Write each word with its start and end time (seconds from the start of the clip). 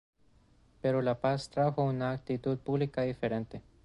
Pero 0.81 1.03
la 1.03 1.19
paz 1.21 1.51
trajo 1.51 1.83
una 1.83 2.09
actitud 2.09 2.57
pública 2.57 3.03
diferente. 3.03 3.61